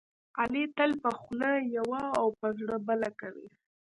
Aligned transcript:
علي 0.39 0.63
تل 0.77 0.91
په 1.03 1.09
خوله 1.19 1.51
یوه 1.77 2.03
او 2.19 2.27
په 2.39 2.47
زړه 2.59 2.75
بله 2.87 3.09
کوي. 3.19 3.47